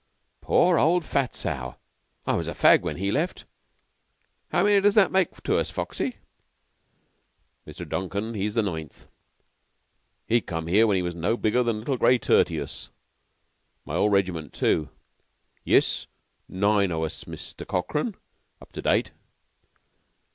[0.41, 1.75] "Poor old Fat Sow!
[2.25, 3.45] I was a fag when he left.
[4.49, 6.15] How many does that make to us, Foxy?"
[7.67, 7.87] "Mr.
[7.87, 9.05] Duncan, he is the ninth.
[10.25, 12.89] He come here when he was no bigger than little Grey tertius.
[13.85, 14.89] My old regiment, too.
[15.63, 16.07] Yiss,
[16.49, 17.63] nine to us, Mr.
[17.67, 18.15] Corkran,
[18.59, 19.11] up to date."